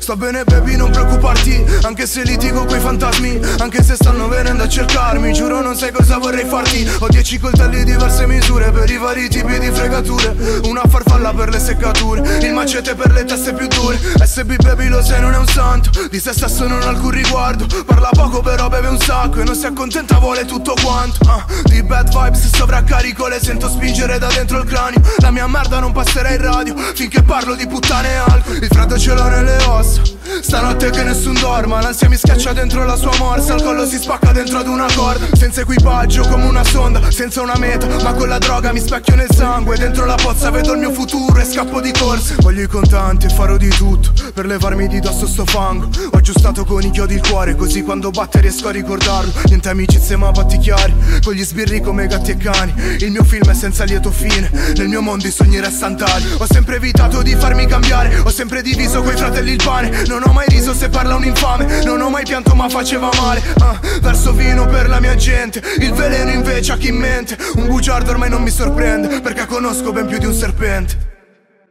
[0.00, 1.64] Sta bene baby non preoccuparti.
[1.82, 6.18] Anche se litigo quei fantasmi Anche se stanno venendo a cercarmi Giuro non sai cosa
[6.18, 6.88] vorrei farti.
[7.00, 10.34] Ho dieci coltelli diverse misure Per i vari tipi di fregature.
[10.64, 12.38] Una farfalla per le seccature.
[12.38, 13.98] Il macete per le teste più dure.
[14.24, 15.90] SB baby lo sai non è un santo.
[16.08, 17.66] Di se stesso non ha alcun riguardo.
[17.84, 19.40] Parla poco però beve un sacco.
[19.40, 24.18] E non si accontenta vuole tutto quanto ah, Di bad vibes sovraccarico Le sento spingere
[24.18, 25.00] da dentro il cranio.
[25.18, 28.56] La mia merda non passerà in radio Finché parlo di puttane e alcol.
[28.56, 32.96] Il freddo ce l'ho nelle ossa Stanotte che nessun dorma L'ansia mi schiaccia dentro la
[32.96, 37.10] sua morsa Il collo si spacca dentro ad una corda Senza equipaggio come una sonda
[37.10, 40.72] Senza una meta Ma con la droga mi specchio nel sangue Dentro la pozza vedo
[40.72, 42.34] il mio futuro E scappo di corsa.
[42.38, 45.88] Voglio i contanti e farò di tutto Per levarmi di dosso sto fango.
[46.12, 49.32] Ho aggiustato con i chiodi il cuore Così quando batte riesco a ricordarlo.
[49.46, 52.72] Niente amicizie ma patti chiari Con gli sbirri come gatti e cani.
[52.98, 56.24] Il mio film è senza lieto fine Nel mio mondo i sogni restano tali.
[56.38, 60.28] Ho sempre evitato di farmi cambiare Ho sempre diviso coi fratelli il pane Non non
[60.28, 61.82] ho mai riso se parla un infame.
[61.82, 65.62] Non ho mai pianto ma faceva male ah, Verso vino per la mia gente.
[65.78, 67.38] Il veleno invece a chi mente?
[67.54, 71.08] Un bugiardo ormai non mi sorprende Perché conosco ben più di un serpente.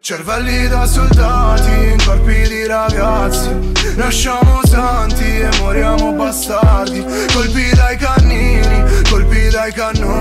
[0.00, 3.50] Cervelli da soldati in corpi di ragazzi.
[3.96, 7.04] Nasciamo santi e moriamo bastardi.
[7.34, 10.17] Colpi dai cannini, colpi dai cannoni.